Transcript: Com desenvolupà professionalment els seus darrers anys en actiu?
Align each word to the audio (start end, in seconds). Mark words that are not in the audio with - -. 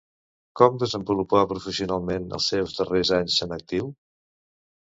Com 0.59 0.79
desenvolupà 0.83 1.41
professionalment 1.51 2.25
els 2.39 2.47
seus 2.55 2.73
darrers 2.81 3.15
anys 3.19 3.37
en 3.49 3.55
actiu? 3.59 3.93